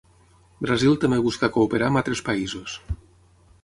[0.65, 2.79] Brasil també busca cooperar amb altres països.